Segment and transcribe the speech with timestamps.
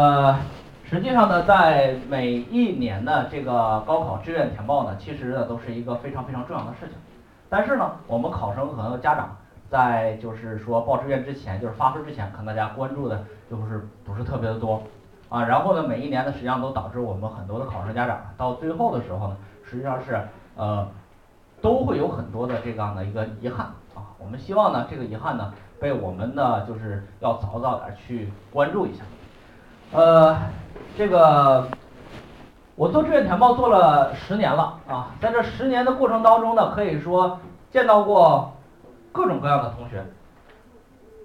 [0.00, 0.34] 呃，
[0.82, 6.96] 实际上呢，在每一年的这个高考志愿填报呢，其实呢都是一个非常非常重要的事情。
[7.50, 9.36] 但是呢，我们考生和家长
[9.68, 14.82] 在就是说报志愿之前，就是发分之前，可能大家关注的就是不是特别的多
[15.28, 15.44] 啊。
[15.44, 19.36] 然后呢，每一年呢，实际上都导致我们很多的考生家长到最后的时候呢，
[19.68, 20.18] 实际上是
[20.56, 20.88] 呃
[21.60, 24.16] 都会有很多的这样的一个遗憾啊。
[24.18, 29.04] 我们希望呢，这个遗憾呢，被我们呢就是要早早点去关注一下。
[29.92, 30.36] 呃，
[30.96, 31.66] 这个
[32.76, 37.40] 我做志愿填报做了十年了啊，在这十年的过程当中呢，可以说
[37.72, 38.52] 见到过
[39.10, 40.04] 各种各样的同学。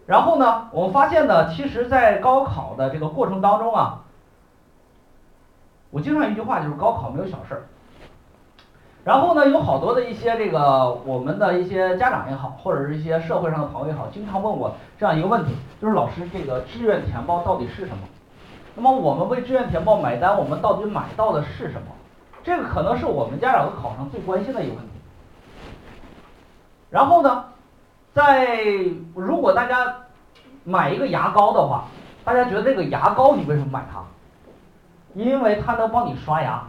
[0.08, 4.02] 然后呢，我们发现呢，其实，在高考的这个过程当中啊，
[5.92, 7.64] 我经常一句话就是高考没有小事儿。
[9.04, 18.04] 然后呢，有好多的一些这个我们的一些家长也好，或者是一些社会上的朋友也好，经常问我这样一个问题，就是老师，这个志愿填报到底是什么？
[18.76, 21.88] 那么我们为志愿填报买单，我们到底买到的是什么？
[22.44, 24.92] 这个可能是我们家长和考生最关心的一个问题。
[26.90, 27.46] 然后呢，
[28.14, 28.56] 在
[29.16, 29.96] 如果大家
[30.64, 31.86] 买一个牙膏的话，
[32.24, 34.04] 大家觉得这个牙膏你为什么买它？
[35.14, 36.62] 因为它能帮你刷牙，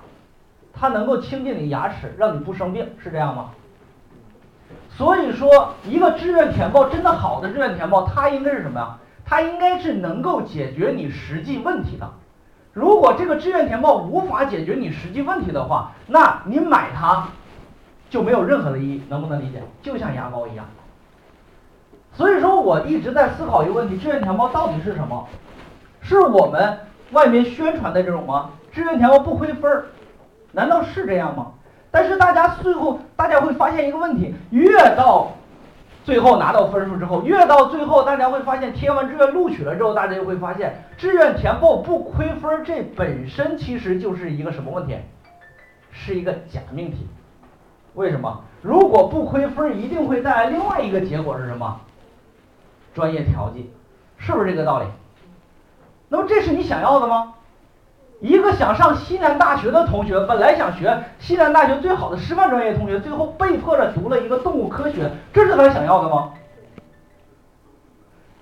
[0.73, 3.51] 它能够清洁你的牙齿，让你不生病，是这样吗？
[4.91, 8.97] 所以说，一个志愿填报真的好的志愿填报，它应该是什么呀？
[9.26, 12.09] 它应该是能够解决你实际问题的。
[12.73, 17.26] 如果这个志愿填报无法解决你实际问题的话，那你买它
[18.09, 19.62] 就没有任何的意义，能不能理解？
[19.83, 20.64] 就像牙膏一样。
[22.12, 25.26] 所以说我一直在思考一个问题：志愿填报到底是什么？
[26.02, 26.78] 是我们
[27.11, 28.50] 外面宣传的这种吗？
[28.71, 29.87] 志愿填报不亏分儿，
[30.52, 31.52] 难道是这样吗？
[31.90, 35.33] 但是大家最后大家会发现一个问题：越到
[36.07, 44.97] 最后拿到分数之后，越到最后，大家会发现填完志愿录取了之后，大家就会发现志愿填报不亏分，这本身其实就是一个什么问题？
[45.91, 47.09] 是一个假命题。
[47.95, 48.45] 为什么？
[48.63, 51.81] 如果不亏分，一定会带来另外一个结果是什么？
[52.95, 53.69] 专业调剂，
[54.17, 54.87] 是不是这个道理？
[56.09, 57.35] 那么这是你想要的吗？
[58.21, 66.33] 一个想上西南大学的同学，本来想学西南大学最好的师范专业，同学最后被迫着读了一个动物科学，这是他想要的吗？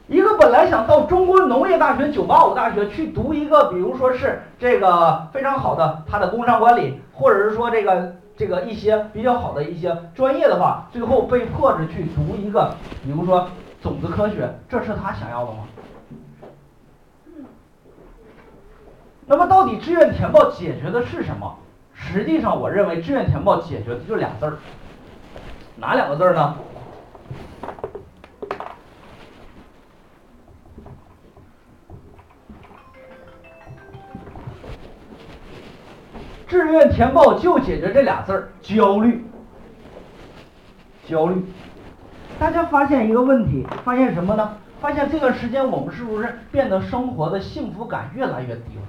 [0.06, 13.48] 一个本来想到中国农业大学、九八五大学去读一个，比如说是这个非常好的他的工商管理，或者是说这个这个一些比较好的一些专业的话，最后被迫着去读一个，比如说
[13.82, 15.58] 种子科学，这是他想要的吗？
[19.26, 21.56] 那么到底志愿填报解决的是什么？
[21.94, 24.58] 实际上，我认为志愿填报解决的就俩字儿，
[25.76, 26.54] 哪两个字儿呢？
[36.46, 39.24] 志愿填报就解决这俩字儿，焦虑。
[41.06, 41.44] 焦虑。
[42.38, 44.58] 大家发现一个问题，发现什么呢？
[44.80, 48.82] 发现这段时间我们是不是变得生活的幸福感越来越低了？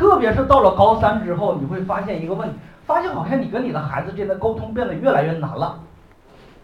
[0.00, 2.54] 特别是到了高三之后，你会发现一个问题，
[2.86, 5.78] 发现好像你跟你的孩子之间的沟通变得越来越难了。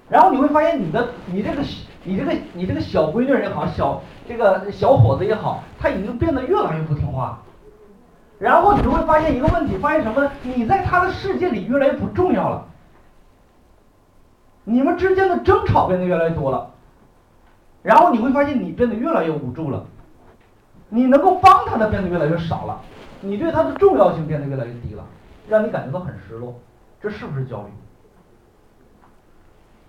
[0.08, 1.62] 然后你会发现你的你这个
[2.02, 7.38] 你这个你这个小闺女也好，小这个小伙子也好，他已经变得越来越不听话。
[8.38, 10.30] 然后你就会发现一个问题，发现什么？
[10.42, 12.64] 你在他的世界里越来越不重要了。
[14.64, 16.70] 你们之间的争吵变得越来越多了。
[17.82, 19.84] 然后你会发现你变得越来越无助了，
[20.88, 22.80] 你能够帮他的变得越来越少了。
[23.20, 25.04] 你对他的重要性变得越来越低了，
[25.48, 26.54] 让你感觉到很失落，
[27.00, 27.68] 这是不是焦虑？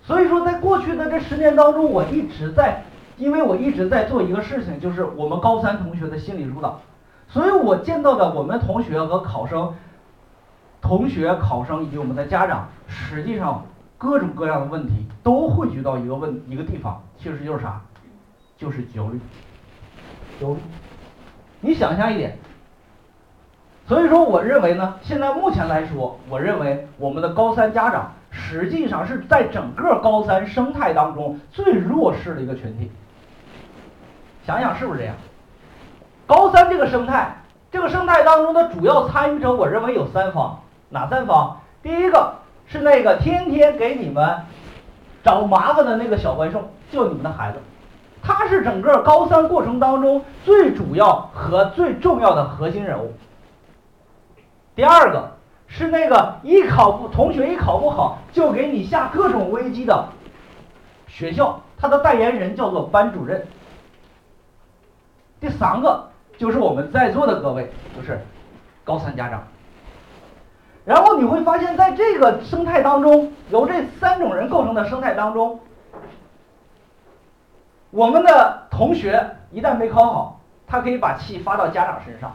[0.01, 2.81] 所以说，在过去的这十年当中，我一直在，
[3.17, 6.79] 因为我一直在做一个事情，就是我们高三同学的心理疏导，
[7.27, 9.75] 所以我见到的我们同学和考生、
[10.81, 13.65] 同学、考生以及我们的家长，实际上
[13.97, 17.81] 各种各样的问题都汇聚到一个问一个地方，其实就是啥？
[18.57, 19.19] 就是焦虑。
[20.39, 20.59] 焦虑，
[21.59, 22.37] 你想象一点。
[23.87, 32.91] 所以说，我认为呢，现在目前来说，我认为我们的高三家长实际上是在整个高三生态当中最弱势的一个群体。
[34.45, 35.15] 想想是不是这样？
[36.25, 37.37] 高三这个生态，
[37.71, 41.57] 这个生态当中的主要参与者，我认为有三方，哪三方？
[41.81, 42.33] 第一个
[42.65, 44.35] 是那个天天给你们
[45.23, 47.57] 找麻烦的那个小怪兽，就你们的孩子，
[48.21, 53.13] 他是整个高三过程当中最主要和最重要的核心人物。
[54.77, 55.31] 第二个
[55.65, 60.07] 是那个一考不同学一考不好就给你下各种危机的
[61.07, 63.47] 学校，他的代言人叫做班主任。
[65.39, 66.07] 第三个
[66.37, 68.23] 就是我们在座的各位，就是
[68.83, 69.41] 高三家长。
[70.85, 75.59] 然后你会发现在这个生态当中，由这三种人构成的生态当中，
[77.89, 82.31] 我们的同学一旦没考好，他可以把气发到家长身上，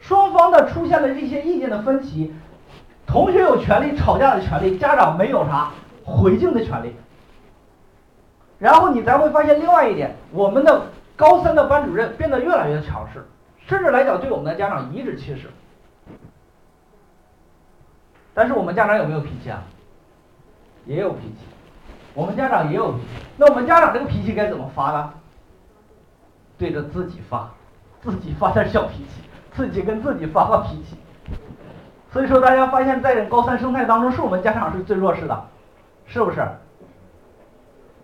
[0.00, 2.32] 双方的出现了这些意见的分歧，
[3.06, 5.70] 同学有权利吵架的权利，家长没有啥
[6.04, 6.94] 回敬的权利。
[8.58, 13.26] 然后你才会发现另外一点，我们的高三的班主任变得越来越强势，
[13.66, 15.50] 甚至来讲对我们的家长颐指气使。
[18.34, 19.62] 但是我们家长有没有脾气啊？
[20.86, 21.44] 也有脾气，
[22.14, 23.24] 我们家长也有脾气。
[23.36, 25.12] 那我们家长这个脾气该怎么发呢？
[26.56, 27.50] 对着自己发，
[28.00, 29.22] 自己发点小脾气，
[29.58, 30.96] 自己跟自己发发脾气。
[32.12, 35.44] 所以说，大家发现，在高三生态当中，是我们家长是最弱势的，
[36.06, 36.46] 是不是？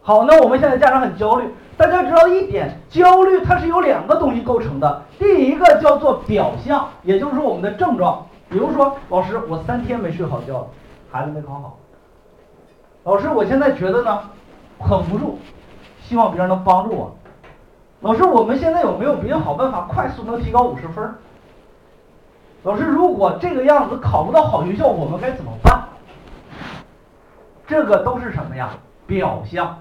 [0.03, 1.49] 好，那我们现在家长很焦虑。
[1.77, 5.03] 大家知道一点，焦虑它是由两个东西构成的。
[5.17, 8.27] 第一个叫做表象，也就是说我们的症状。
[8.51, 10.67] 比如说，老师，我三天没睡好觉了，
[11.13, 11.79] 孩子没考好。
[13.05, 14.21] 老师，我现在觉得呢，
[14.81, 15.39] 很无助，
[16.03, 17.17] 希望别人能帮助我。
[18.01, 21.15] 老师，我们现在有没有别的好办法，快速能提高五十分？
[22.65, 25.85] 老师，如果这个样子考不到好学校，我们该怎么办？
[27.67, 28.71] 这个都是什么呀？
[29.07, 29.79] 表象。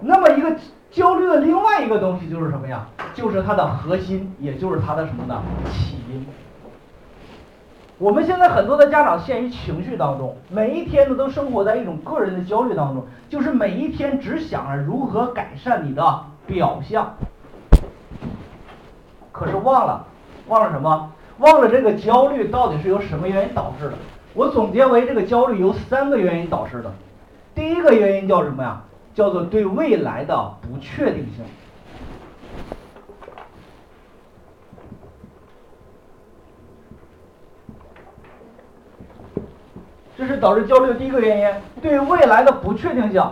[0.00, 0.54] 那么一个
[0.88, 2.86] 焦虑的另外一个东西就是什么呀？
[3.12, 5.42] 就是它的核心，也就是它的什么呢？
[5.72, 6.24] 起因。
[7.98, 17.16] 我们现在很多的家长陷于情绪当中，每一天呢都生活在一种个人的焦虑当中，就是每一天只想着如何改善你的表象，
[19.32, 20.04] 可是忘了，
[20.46, 21.10] 忘了什么？
[21.38, 23.94] 忘了这个焦虑到底是由什么原因导致的？
[24.34, 26.92] 我总结为这个焦虑由三个原因导致的。
[27.54, 28.82] 第一个原因叫什么呀？
[29.14, 31.42] 叫做对未来的不确定性，
[40.18, 41.48] 这是导致焦虑的第一个原因。
[41.80, 43.24] 对未来的不确定性，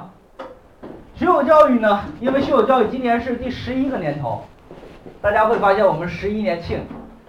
[1.15, 2.05] 学有教育呢？
[2.19, 4.43] 因为学有教育今年是第十一个年头，
[5.21, 6.81] 大家会发现我们十一年庆，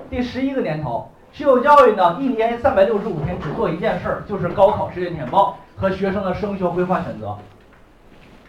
[0.09, 7.35] 第十一个年头，学有教育呢，一年三百六十五天只做一件事儿，就是高考试卷填报和学生的升学规划选择。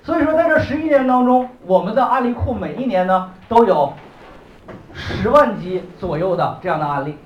[0.02, 3.92] 所以说，在这十一年当中，我们的案例库每一年呢都有
[4.92, 7.16] 十万级左右的这样的案例。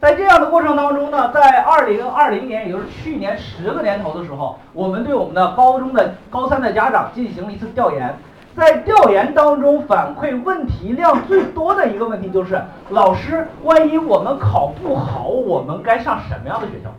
[0.00, 8.14] 在这样的过程当中呢，在二零二零年，也就是去年十个年头的时候，我们对我们的高中的高三的家长进行了一次调研。
[8.56, 16.90] 在调研当中，反馈问题量最多的一个问题就是：老师，万一我们考不好，我们该上什么样的学校？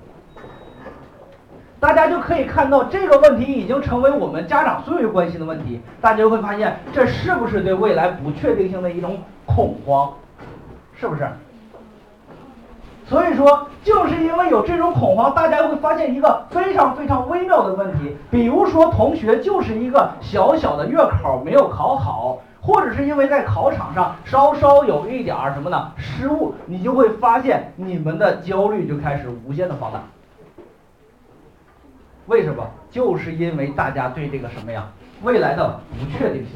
[1.80, 5.82] 大家就可以看到，这个问题已经成为我们家长最为关心的问题。
[6.00, 10.14] 大家就会发现，这是不是对未来不确定性的一种恐慌？
[10.96, 11.28] 是不是？
[13.12, 18.16] 所以说，就是因为有这种恐慌，大家会发现一个非常非常微妙的问题。
[18.30, 30.02] 比如说，同学就是一个小小的月考没有考好，或者是因为在考场上稍稍有一点什么呢失误，你就会发现你们的焦虑就开始无限的放大。
[32.28, 32.66] 为什么？
[32.90, 34.88] 就是因为大家对这个什么呀，
[35.22, 36.52] 未来的不确定性。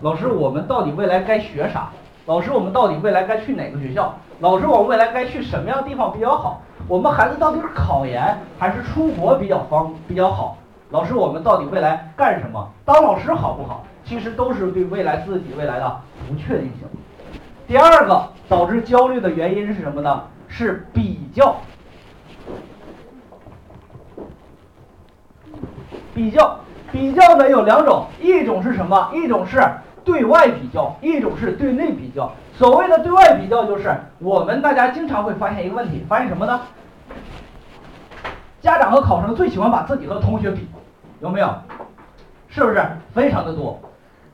[0.00, 1.90] 老师，我们到底未来该学啥？
[2.28, 4.14] 老师，我们到底未来该去哪个学校？
[4.40, 6.60] 老师，我们未来该去什么样地方比较好？
[6.86, 10.58] 我们孩子到底是考研还是出国比较方比较好？
[10.90, 12.68] 老师，我们到底未来干什么？
[12.84, 13.82] 当老师好不好？
[14.04, 16.86] 其实都是对未来自己未来的不确定性。
[17.66, 20.22] 第二个导致焦虑的原因是什么呢？
[20.48, 21.56] 是比较。
[26.14, 26.60] 比较
[26.92, 29.10] 比较呢有两种，一种是什么？
[29.14, 29.66] 一种是
[30.08, 32.32] 对外比较，一种是对内比较。
[32.54, 36.58] 所谓的对外比较，就是我们大家经常会发现一个问题，发现什么呢？
[38.62, 40.66] 家长和考生最喜欢把自己和同学比，
[41.20, 41.54] 有没有？
[42.48, 43.78] 是不是非常的多？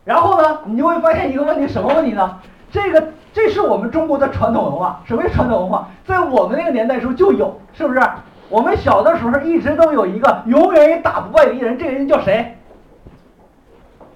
[0.04, 2.38] 然后呢，你就会发现一个问题，什么问题呢？
[2.70, 5.88] 这个这是我们中国的传统文化，什么传统文化？
[6.06, 8.00] 在我们那个年代时候就有，是不是？
[8.48, 12.56] 我们小的时候一直都有一个永远也打不败的一人，这个人叫谁？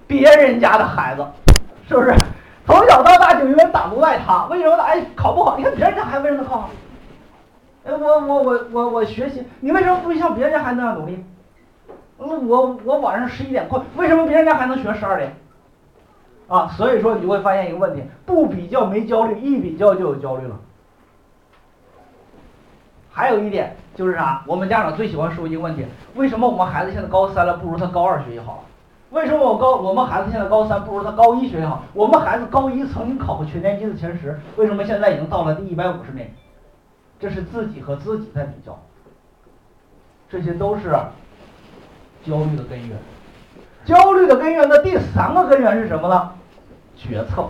[0.07, 1.23] 别人家的孩子，
[1.89, 2.15] 是不是？
[2.67, 4.83] 从小到大就永远打不败他，为什么呢？
[4.83, 6.69] 哎，考不好，你看别人家孩子为什么考好？
[7.83, 11.25] 哎，我我我我我学习，你为什么不像别人家孩子那样努力？
[12.19, 15.35] 嗯，我我晚上十一点困，为什么别人家还能学十二点？
[16.47, 20.55] 啊，所以说你就会发现一个问题：不比较没焦虑，一比较就有焦虑了。
[23.09, 24.43] 还有一点就是啥？
[24.45, 28.63] 我们家长最喜欢说一个问题：为什么我们孩子现在高三了，不如他高二学习好？
[29.11, 31.83] 为什么我高我们孩子现在高三不如他高一学习好？
[31.93, 36.27] 我们孩子高一曾经考过全年级的前十，为什么现在已经到了第一百五十名？
[37.19, 38.79] 这是自己和自己在比较，
[40.29, 40.91] 这些都是
[42.23, 42.97] 焦虑的根源。
[43.83, 46.31] 焦虑的根源的第三个根源是什么呢？
[46.95, 47.47] 决策，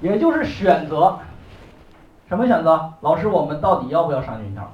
[0.00, 1.18] 也就是选择。
[2.28, 2.92] 什么选择？
[3.00, 4.70] 老师，我们到底要不要上军校？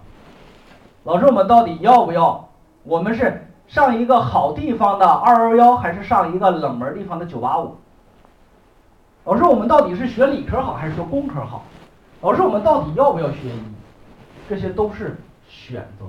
[1.08, 2.50] 老师，我们到底要不要？
[2.82, 7.74] 我们是上一个好地方的二幺幺，还是上一个冷门地方的九八五？
[9.24, 11.64] 老师，我们到底是学理科好还是学工科好？
[12.20, 13.62] 老师，我们到底要不要学医？
[14.50, 15.16] 这些都是
[15.48, 16.04] 选择，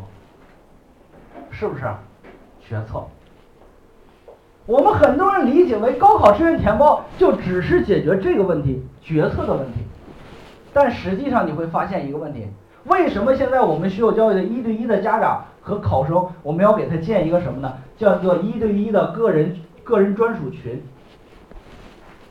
[1.49, 1.85] 是不是？
[2.59, 3.01] 决策。
[4.65, 9.79] 我们很多人理解为高考志愿填报就只是解决这个问题，决策的问题。
[10.73, 12.45] 但实际上你会发现一个问题：
[12.89, 17.71] 为什么现在我们学有教育的一对一的家长和考生，我们要给他建一个什么呢？
[17.95, 20.81] 叫做一对一的个人个人专属群。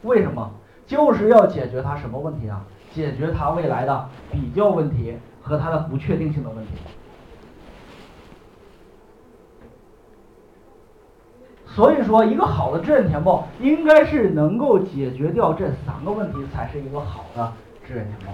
[0.03, 0.51] 为什么？
[0.87, 2.65] 就是要解决他什么问题啊？
[2.93, 6.73] 解决他未来的比较问题和他的不确定性的问题。
[11.67, 17.53] 所以说，一个好的志愿填报应该是能够解决掉这三个问题，才是一个好的
[17.87, 18.33] 志愿填报。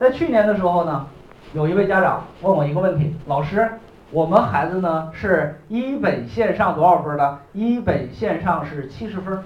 [0.00, 1.06] 在去年的时候呢，
[1.52, 3.70] 有一位家长问我一个问题：老师。
[4.12, 7.38] 我们孩子呢是一本线上多少分呢？
[7.52, 9.38] 一本线上是七十分，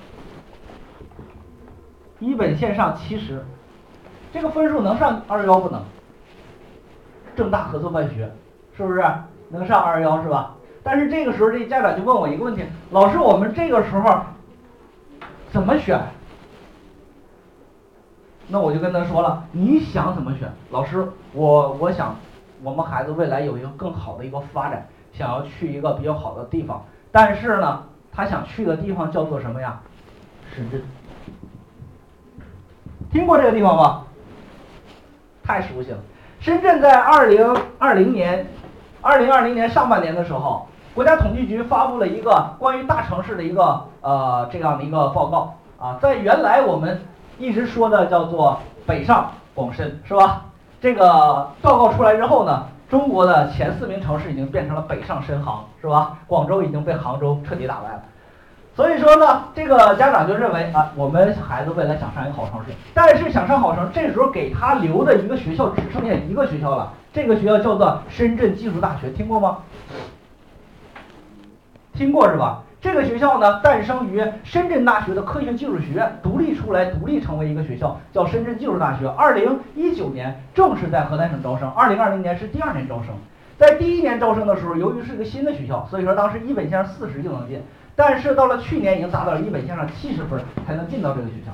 [2.20, 3.44] 一本线上七十，
[4.32, 5.82] 这个分数能上二幺不能？
[7.36, 8.30] 正大合作办学
[8.76, 9.04] 是不是
[9.50, 10.54] 能上二幺是吧？
[10.84, 12.62] 但是这个时候这家长就问我一个问题：
[12.92, 14.20] 老师，我们这个时候
[15.50, 16.00] 怎么选？
[18.54, 20.48] 那我就跟他说了，你想怎么选？
[20.70, 22.14] 老师，我我想。
[22.62, 29.78] 我们孩子未来有一个更好的一个发展，想要去一个比较好的地方，但是呢，他想去的地方叫做什么呀？
[30.54, 30.80] 深圳。
[33.10, 34.04] 听过这个地方吗？
[35.42, 35.98] 太熟悉了。
[36.38, 38.46] 深圳在二零二零年、
[39.02, 46.98] 二零二零年上半年的时候，国家统计局发布了一个关于大城市的一个呃这样的一个报告啊，在原来我们
[47.38, 50.44] 一直说的叫做北上广深，是吧？
[50.80, 56.18] 这个报告出来之后呢，中国的前四名城市已经变成了北上深杭，是吧？
[56.26, 58.02] 广州已经被杭州彻底打败了。
[58.76, 69.58] 所以说呢，这个家长就认为啊，我们孩子未来想上一个好城市，但是想上好城，这时候给他留的一个学校只剩下一个学校了，这个学校叫做深圳技术大学，听过吗？
[71.94, 72.62] 听过是吧？
[72.84, 79.08] 这个学校呢，诞生于深圳大学的科学技术学院，独立出来，独立成为一个学校，叫深圳技术大学。
[79.16, 83.06] 二零一九年正式在河南省招生，二零二零年是第二年招生。
[83.56, 87.58] 在第一年招生的时候，由于是一个新的学校，所以说当时一本线上四十就能进，
[87.96, 91.52] 但是到了去年已经达到了一本线上七十分才能进到这个学校。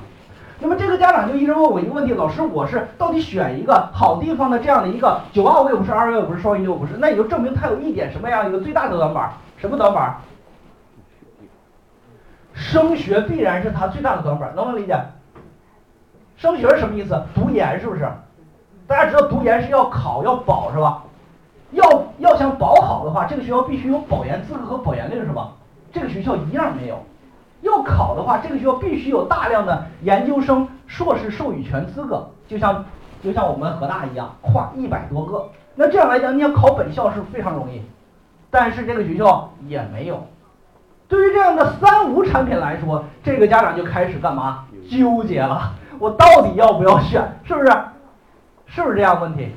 [0.59, 9.31] 那么这个家长就一直问我一个问题：老师，我是到底选一个好地方的这样的一个九二五也不是，二幺也不是，双一又不是，那也就证明它有一点什么样一个最大的短板？
[9.55, 10.13] 什么短板？
[12.53, 14.99] 升学必然是他最大的短板，能不能理解？
[16.37, 17.21] 升学是什么意思？
[17.35, 18.07] 读研是不是？
[18.87, 21.03] 大家知道读研是要考要保是吧？
[21.71, 25.51] 要要想保好的话，这个学校必须有保研资格和保研令是吧？
[25.93, 26.99] 这个学校一样没有。
[27.61, 32.83] 要考的话，这个学校必须有大量的研究生、硕士授予权资格，就像
[33.23, 35.47] 就像我们河大一样，跨一百多个。
[35.75, 37.81] 那这样来讲，你要考本校是非常容易，
[38.49, 40.25] 但是这个学校也没有。
[41.11, 44.63] 对于这样的三无产品来说，这个家长就开始干嘛？
[44.89, 47.21] 纠结了，我到底要不要选？
[47.43, 47.67] 是不是？
[48.65, 49.53] 是不是这样问题？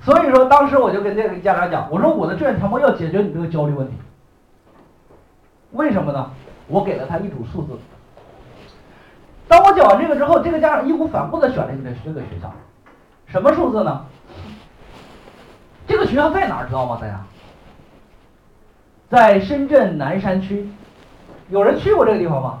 [0.00, 3.94] 所以说，当时我就跟这个家长讲，我说我的志愿填报要解决你这个焦虑问题。
[5.70, 6.28] 为什么呢？
[6.66, 7.78] 我给了他一组数字。
[9.46, 12.52] 当我讲完这个之后，这个家长义无反顾的选了一个这个学校。
[13.26, 14.04] 什么数字呢？
[15.86, 16.66] 这个学校在哪儿？
[16.66, 16.98] 知道吗？
[17.00, 17.20] 大家？
[19.08, 20.68] 在深圳南山区，
[21.48, 22.58] 有人去过这个地方吗？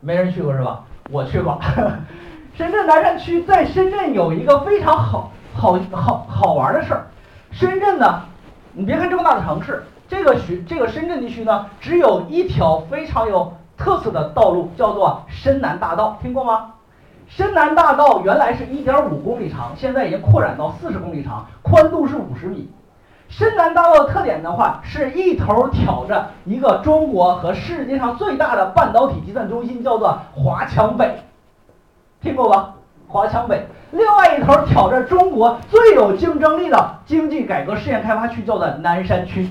[0.00, 0.82] 没人去过是吧？
[1.10, 1.60] 我去过。
[2.56, 7.06] 深圳南山区在深圳有一个非常好好好好玩的事儿。
[7.50, 8.22] 深圳呢，
[8.72, 16.72] 你别看这么大的城市，这个区这个深圳地区呢，只有一条非常有特色的道路，叫做深南大道，听过吗？
[17.28, 22.70] 深南大道原来是一点五公里长，现在已经扩展到四十公里长，宽度是五十米。
[23.30, 31.22] 深南大道的特点的话，是一头挑着一个中国和世界上最大的半导体计算中心，叫做华强北，
[32.20, 32.74] 听过吧？
[33.06, 33.56] 华强北；
[33.92, 39.48] 另外一头挑着中国最有竞争力的经济改革试验开发区，叫做南山区。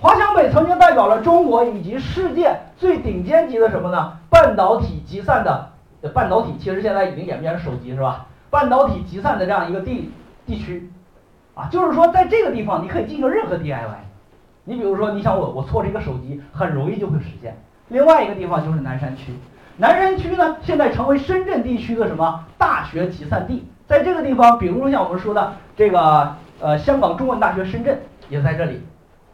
[0.00, 4.12] 华强北曾经代表了中国以及世界最顶尖级的什么呢？
[4.28, 5.70] 半导体集散的
[6.12, 8.26] 半导体，其实现在已经演变成手机是吧？
[8.50, 10.12] 半导体集散的这样一个地
[10.46, 10.90] 地区，
[11.58, 14.06] 啊，就是说在这个地方你可以进行任何 DIY。
[14.62, 17.56] 你比如说，你想我我做这个手机，很容易就会实现。
[17.88, 19.32] 另外一个地方就是南山区，
[19.76, 23.66] 南山区呢现在成为深圳地区的什么大学集散地？
[23.88, 28.80] 在这个地方，比如说像我们说的这个呃香港中文大学深圳也在这里。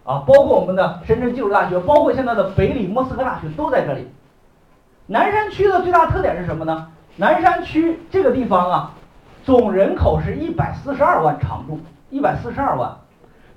[0.05, 4.09] 啊，包括我们的深圳技术大学，包括现在的北理莫斯科大学都在这里。
[5.07, 6.89] 南山区的最大特点是什么呢？
[7.17, 8.91] 南山区这个地方啊，
[9.45, 11.81] 总人口是一百四十二万常住，
[12.15, 12.97] 一百四十二万，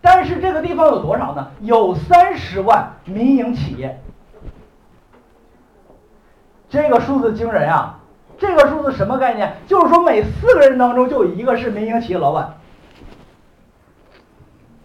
[0.01, 1.49] 但是这个地方有多少呢？
[1.61, 4.01] 有三十万民营企业，
[6.67, 7.99] 这个数字惊人啊！
[8.39, 9.57] 这个数字什么概念？
[9.67, 12.55] 就是说每四个人当中就有一个是民营企业老板，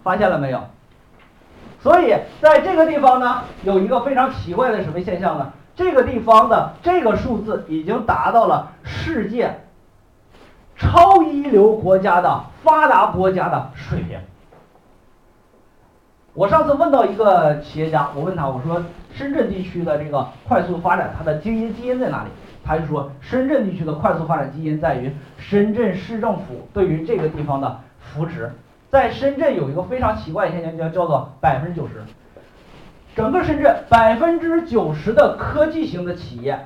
[0.03, 0.61] 发现了没有？
[1.81, 5.51] 所以在这个地方呢，有一个非常奇怪的什么现象呢？
[5.75, 9.63] 这个地方的这个数字已经达到了世界
[10.83, 14.19] 超一流国家的发达国家的水平。
[16.35, 18.83] 我上次问到一个企业家，我问他，我说
[19.15, 22.31] 深圳地区的这个快速发展，它的基因基因在哪里？
[22.65, 28.51] 他就说，深圳地区的快速发展基因在于深圳市政府对于这个地方的扶持。
[28.91, 32.03] 在深圳有一个非常奇怪的现象，叫叫做百分之九十。
[33.15, 36.59] 整个深圳百分之九十的科技型的企业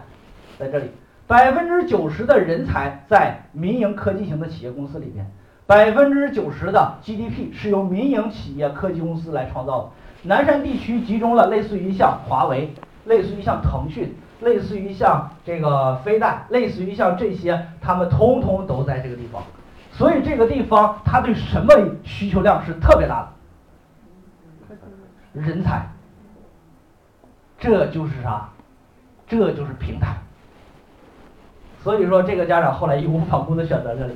[0.59, 0.91] 在这里，
[1.27, 5.27] 百分之九十的人才在民营科技型的企业公司里边，
[5.67, 9.89] 百分之九十的 GDP 是由民营企业科技公司来创造的。
[10.23, 12.73] 南山地区集中了类似于像华为、
[13.07, 19.43] 类似于像腾讯、类似于像这个飞弹、类似于像这些，他们通通都在这个地方。
[19.91, 21.73] 所以这个地方，它对什么
[22.05, 23.29] 需求量是特别大
[25.35, 25.41] 的？
[25.41, 25.89] 人才。
[27.59, 28.49] 这就是啥？
[29.27, 30.15] 这就是平台。
[31.87, 34.15] 所以说，这个家长后来义无反顾的选择这里，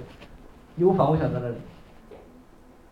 [0.74, 1.54] 义无反顾选择这里。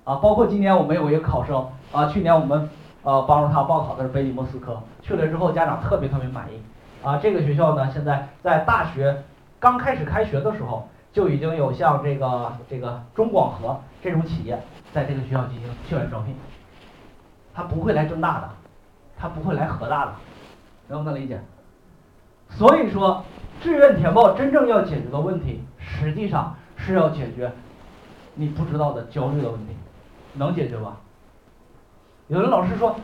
[0.05, 2.71] 啊，包括今年我们有一个考生啊，去年我们
[3.03, 6.63] 呃帮助他报考的是北理莫斯科，去了之后家长特别特别满意。
[7.05, 9.21] 啊，这个学校呢，现在在大学
[9.59, 10.89] 刚开始开学的时候。
[11.11, 14.63] 就已经有像这个这个中广核这种企业
[14.93, 16.37] 在这个学校进行校园招聘，
[17.55, 18.49] 他不会来郑大的，
[19.19, 20.13] 他不会来河大的，
[20.87, 21.41] 能不能理解？
[22.51, 23.25] 所以说，
[23.61, 27.53] 志愿填报真正要解决的问题，实际上是要解决
[28.35, 29.75] 你不知道的焦虑的问题，
[30.35, 30.97] 能解决吧？
[32.29, 32.95] 有的老师说，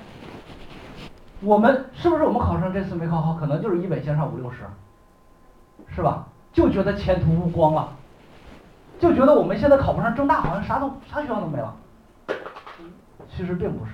[1.40, 4.58] 我们是不是我们考生这次没考好，可能就是一本线上五六十，
[5.94, 6.26] 是吧？
[6.52, 7.88] 就觉得前途无光了，
[9.00, 11.74] 就觉得我们现在考不上郑大，好像啥都啥学校都没了。
[13.28, 13.92] 其实并不是。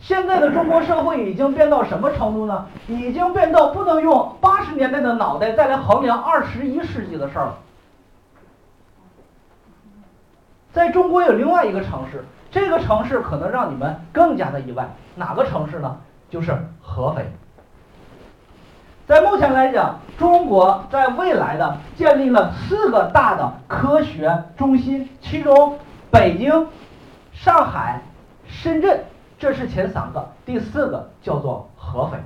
[0.00, 2.66] 现在的中国社会已经变到什么程度呢？
[2.88, 7.58] 已经变到不能用八十年代的脑袋再来衡量二十一世纪的事儿了。
[10.72, 14.88] 在中国有另外一个城市，这个城市可能让你们更加的意外。
[15.16, 15.96] 哪个城市呢？
[16.30, 17.30] 就是合肥。
[19.06, 25.76] 在目前来讲，中国在未来的建立了四个大的科学中心，其中
[26.10, 26.68] 北京、
[27.32, 28.00] 上海、
[28.46, 29.04] 深圳，
[29.40, 32.18] 这是前三个，第四个叫做合肥。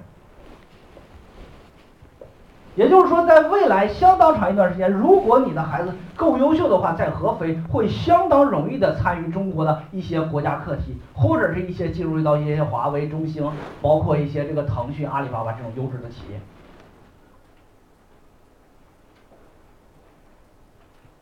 [2.74, 13.48] 也就是说，在未来相当长一段时间，如果你的孩子够优秀的话，在合肥会相当容易的参与中国的一些国家课题，或者是一些进入到一些华为、中兴，
[13.80, 16.40] 包括一些这个腾讯、阿里巴巴这种优质的企业。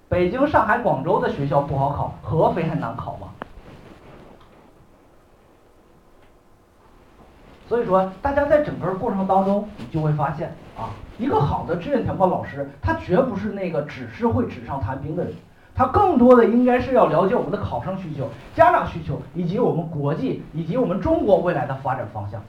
[0.08, 3.28] 北京、上海、广州的学校不好考，合肥还难考吗？
[7.68, 15.32] 所以说，大家在整个过程当中，你就会发现啊，一个好的志愿填报老师，他绝不是那个只是会纸上谈兵的人，
[15.74, 22.42] 他更多的应该是要了解我们的考生需求、家长需求，以及我们国际以及我们中国未来的发展方向。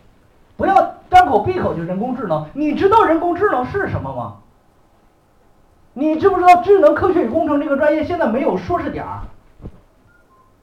[0.57, 4.35] 不要张口闭口就人工智能，你知道人工智能是什么吗？
[5.93, 9.21] 你知不知道智能科学与工程这个专业现在没有硕士点儿？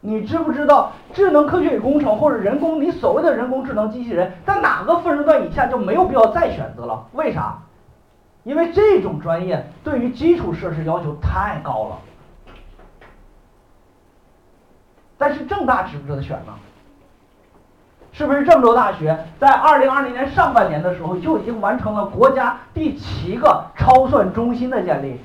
[0.01, 7.07] 你知不知道智能科学与工程或者人工，你所谓的人工智能机器人，在哪个分数段以下就没有必要再选择了？
[7.13, 7.59] 为啥？
[8.43, 11.99] 因为这种专业对于基础设施要求太高了。
[15.19, 16.55] 但是郑大值不值得选呢？
[18.13, 25.21] 是不是郑州大学在二零二零年上半年的时候就已经完成了国家第七个超算中心的建立？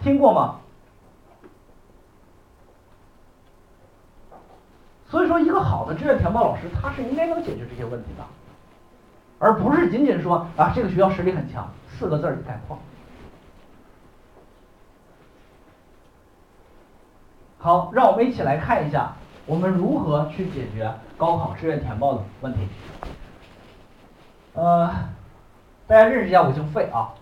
[0.00, 0.54] 听过吗？
[5.10, 8.24] 所以说，一个好的志愿填报老师，他是应该能解决这些问题的，
[9.38, 11.66] 而不是仅仅说啊这个学校实力很强
[11.98, 12.78] 四个字儿概括。
[17.58, 19.12] 好，让我们一起来看一下，
[19.46, 22.60] 我们如何去解决高考志愿填报的问题。
[24.52, 24.90] 呃，
[25.86, 27.14] 大家认识一下五行费啊。